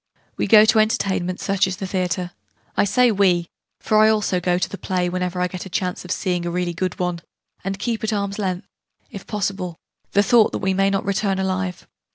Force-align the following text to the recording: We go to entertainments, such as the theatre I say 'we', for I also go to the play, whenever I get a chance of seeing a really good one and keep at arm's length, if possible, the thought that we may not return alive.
We 0.35 0.47
go 0.47 0.65
to 0.65 0.79
entertainments, 0.79 1.43
such 1.43 1.67
as 1.67 1.77
the 1.77 1.85
theatre 1.85 2.31
I 2.75 2.85
say 2.85 3.11
'we', 3.11 3.51
for 3.79 3.99
I 3.99 4.09
also 4.09 4.39
go 4.39 4.57
to 4.57 4.67
the 4.67 4.79
play, 4.79 5.09
whenever 5.09 5.39
I 5.39 5.45
get 5.45 5.67
a 5.67 5.69
chance 5.69 6.03
of 6.03 6.09
seeing 6.11 6.43
a 6.43 6.49
really 6.49 6.73
good 6.73 6.97
one 6.97 7.21
and 7.63 7.77
keep 7.77 8.03
at 8.03 8.11
arm's 8.11 8.39
length, 8.39 8.65
if 9.11 9.27
possible, 9.27 9.77
the 10.13 10.23
thought 10.23 10.53
that 10.53 10.57
we 10.57 10.73
may 10.73 10.89
not 10.89 11.05
return 11.05 11.37
alive. 11.37 11.85